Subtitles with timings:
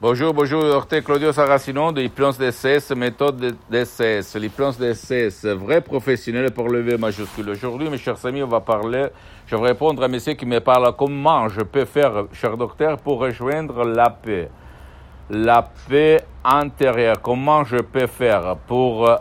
[0.00, 4.36] Bonjour, bonjour, docteur Claudio Saracino de l'hypnose DCS, méthode DCS.
[4.36, 7.50] L'hypnose DCS, vrai professionnel pour lever majuscule.
[7.50, 9.08] Aujourd'hui, mes chers amis, on va parler,
[9.48, 13.18] je vais répondre à monsieur qui me parle comment je peux faire, cher docteur, pour
[13.18, 14.48] rejoindre la paix.
[15.30, 19.18] La paix intérieure, comment je peux faire pour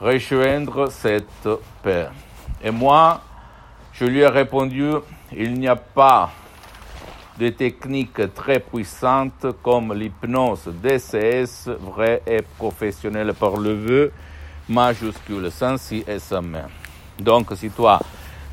[0.00, 1.48] rejoindre cette
[1.80, 2.08] paix?
[2.64, 3.20] Et moi,
[3.92, 4.94] je lui ai répondu,
[5.30, 6.32] il n'y a pas
[7.38, 14.12] des techniques très puissantes comme l'hypnose DCS, vrai et professionnelle par le vœu
[14.68, 16.66] majuscule, sans si et sans main.
[17.18, 18.00] Donc, si toi,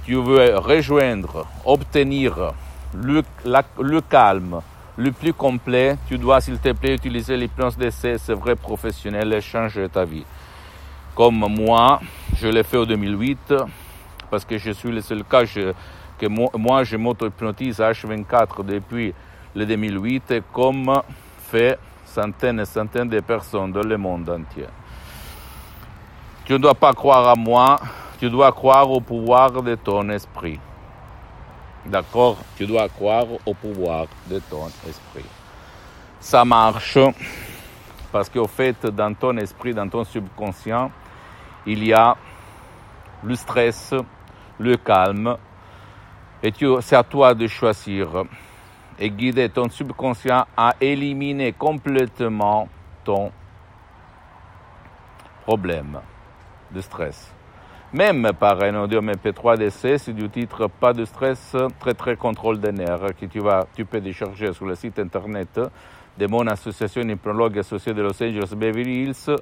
[0.05, 2.53] tu veux rejoindre, obtenir
[2.93, 3.23] le,
[4.01, 4.61] calme
[4.97, 9.89] le plus complet, tu dois, s'il te plaît, utiliser l'hypnose DCS vrai professionnel et changer
[9.89, 10.25] ta vie.
[11.15, 11.99] Comme moi,
[12.37, 13.55] je l'ai fait en 2008,
[14.29, 15.73] parce que je suis le seul cas, je,
[16.17, 19.13] que moi, je m'auto-hypnotise H24 depuis
[19.55, 21.01] le 2008, comme
[21.39, 24.67] fait centaines et centaines de personnes dans le monde entier.
[26.45, 27.79] Tu ne dois pas croire à moi,
[28.19, 30.59] tu dois croire au pouvoir de ton esprit.
[31.85, 32.37] D'accord?
[32.57, 35.25] Tu dois croire au pouvoir de ton esprit.
[36.19, 36.97] Ça marche
[38.11, 40.89] parce qu'au fait, dans ton esprit, dans ton subconscient,
[41.65, 42.15] il y a
[43.23, 43.93] le stress,
[44.57, 45.35] le calme,
[46.45, 48.23] et c'est à toi de choisir
[48.99, 52.69] et guider ton subconscient à éliminer complètement
[53.03, 53.31] ton
[55.43, 55.99] problème
[56.71, 57.33] de stress.
[57.93, 62.71] Même par un audio MP3DC, c'est du titre Pas de stress, très très contrôle des
[62.71, 65.59] nerfs, que tu, vas, tu peux décharger sur le site internet
[66.17, 69.35] de mon association hypnologue associée de Los Angeles Beverly Hills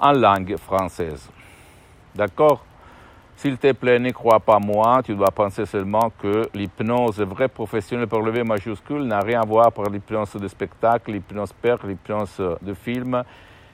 [0.00, 1.30] en langue française.
[2.16, 2.64] D'accord?
[3.38, 8.08] S'il te plaît, ne crois pas moi, tu dois penser seulement que l'hypnose vraie professionnelle
[8.08, 12.74] pour lever majuscule n'a rien à voir avec l'hypnose de spectacle, l'hypnose père, l'hypnose de
[12.74, 13.22] film,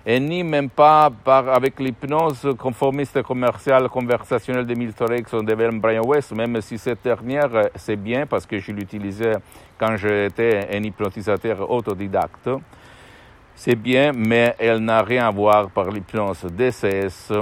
[0.05, 6.05] et ni même pas par, avec l'hypnose conformiste commerciale conversationnelle de Milton Erickson de Brian
[6.05, 9.33] West, même si cette dernière, c'est bien parce que je l'utilisais
[9.79, 12.51] quand j'étais un hypnotisateur autodidacte.
[13.55, 17.33] C'est bien, mais elle n'a rien à voir par l'hypnose DCS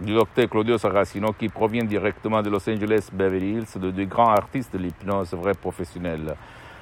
[0.00, 4.30] du docteur Claudio Saracino qui provient directement de Los Angeles Beverly Hills, de deux grands
[4.30, 6.34] artistes de l'hypnose vrai professionnel,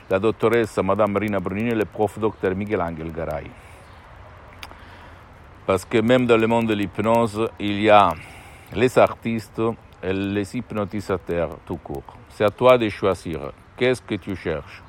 [0.08, 3.50] la doctoresse Madame Marina Brunini et le prof docteur Miguel Angel Garay.
[5.66, 8.14] Parce que même dans le monde de l'hypnose, il y a
[8.74, 9.60] les artistes
[10.02, 12.16] et les hypnotisateurs tout court.
[12.30, 13.52] C'est à toi de choisir.
[13.76, 14.82] Qu'est-ce que tu cherches?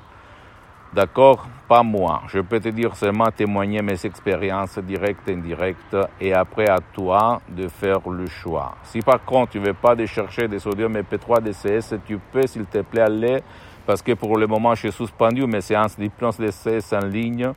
[0.92, 2.22] D'accord Pas moi.
[2.26, 7.40] Je peux te dire seulement témoigner mes expériences directes et indirectes et après à toi
[7.48, 8.74] de faire le choix.
[8.82, 12.64] Si par contre tu veux pas de chercher des sodium EP3 DCS, tu peux s'il
[12.64, 13.38] te plaît aller
[13.86, 17.52] parce que pour le moment j'ai suspendu mes séances d'hypnose DCS en ligne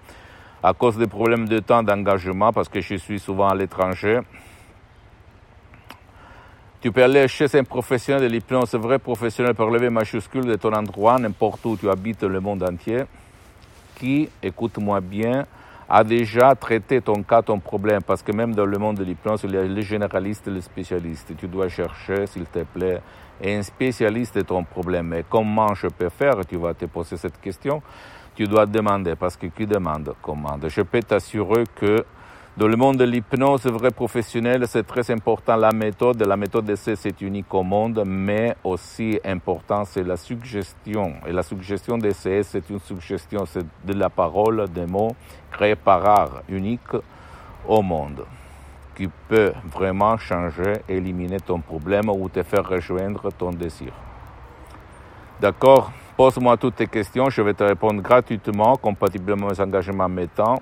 [0.62, 4.20] à cause des problèmes de temps d'engagement parce que je suis souvent à l'étranger.
[6.82, 10.74] Tu peux aller chez un professionnel de l'hypnose, vrai professionnel pour lever majuscule de ton
[10.74, 13.06] endroit, n'importe où tu habites le monde entier
[13.96, 15.46] qui, écoute-moi bien,
[15.90, 19.42] a déjà traité ton cas, ton problème, parce que même dans le monde de l'hypnose,
[19.44, 21.36] il y a les généralistes et les spécialistes.
[21.38, 23.02] Tu dois chercher, s'il te plaît,
[23.44, 25.14] un spécialiste de ton problème.
[25.14, 26.46] Et comment je peux faire?
[26.48, 27.82] Tu vas te poser cette question.
[28.36, 30.66] Tu dois demander, parce que qui demande commande.
[30.68, 32.04] Je peux t'assurer que
[32.56, 36.22] dans le monde de l'hypnose vrai professionnel, c'est très important la méthode.
[36.22, 41.16] La méthode d'essai, c'est unique au monde, mais aussi important, c'est la suggestion.
[41.26, 45.16] Et la suggestion d'essai, c'est une suggestion, c'est de la parole, des mots
[45.50, 46.94] créés par art, unique
[47.68, 48.24] au monde,
[48.96, 53.94] qui peut vraiment changer, éliminer ton problème ou te faire rejoindre ton désir.
[55.42, 55.92] D'accord?
[56.16, 60.62] Pose-moi toutes tes questions, je vais te répondre gratuitement, compatiblement aux engagements mettant.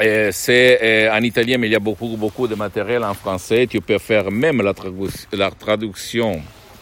[0.01, 3.65] euh, euh, en italien, mais il y a beaucoup, beaucoup de matériel en français.
[3.67, 4.73] Tu peux faire même la,
[5.51, 6.41] traduction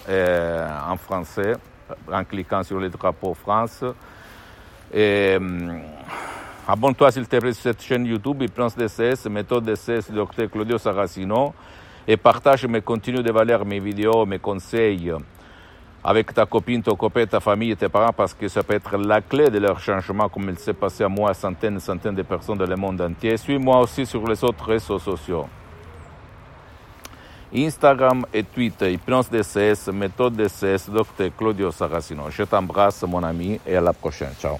[0.09, 1.53] en français
[2.11, 3.85] en cliquant sur le drapeau France.
[4.93, 5.37] Et,
[6.67, 11.53] Abonne-toi s'il te plaît sur cette chaîne YouTube, Hypnose DCS, méthode DCS, docteur Claudio Saracino,
[12.07, 15.11] et partage mes contenus de valeur, mes vidéos, mes conseils
[16.03, 19.21] avec ta copine, ton copain, ta famille tes parents parce que ça peut être la
[19.21, 22.23] clé de leur changement comme il s'est passé à moi, à centaines et centaines de
[22.23, 23.37] personnes dans le monde entier.
[23.37, 25.47] Suis-moi aussi sur les autres réseaux sociaux.
[27.53, 32.23] Instagram et Twitter, Hypnose DCS, méthode DCS, docteur Claudio Saracino.
[32.29, 34.33] Je t'embrasse mon ami et à la prochaine.
[34.39, 34.57] Ciao.